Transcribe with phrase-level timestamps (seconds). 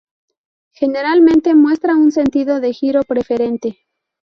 [0.73, 3.85] Generalmente muestra un sentido de giro preferente.